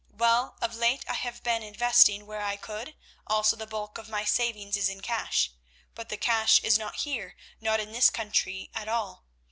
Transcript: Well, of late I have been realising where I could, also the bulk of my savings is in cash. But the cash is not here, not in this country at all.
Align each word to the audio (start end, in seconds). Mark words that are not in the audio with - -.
Well, 0.09 0.57
of 0.63 0.73
late 0.73 1.05
I 1.07 1.13
have 1.13 1.43
been 1.43 1.61
realising 1.61 2.25
where 2.25 2.41
I 2.41 2.55
could, 2.55 2.95
also 3.27 3.55
the 3.55 3.67
bulk 3.67 3.99
of 3.99 4.09
my 4.09 4.25
savings 4.25 4.75
is 4.75 4.89
in 4.89 5.01
cash. 5.01 5.51
But 5.93 6.09
the 6.09 6.17
cash 6.17 6.59
is 6.63 6.75
not 6.79 6.95
here, 7.01 7.35
not 7.59 7.79
in 7.79 7.91
this 7.91 8.09
country 8.09 8.71
at 8.73 8.87
all. 8.87 9.25